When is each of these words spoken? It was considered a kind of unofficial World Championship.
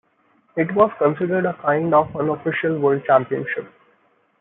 It 0.57 0.73
was 0.73 0.89
considered 0.97 1.45
a 1.45 1.53
kind 1.61 1.93
of 1.93 2.15
unofficial 2.15 2.79
World 2.79 3.03
Championship. 3.05 3.71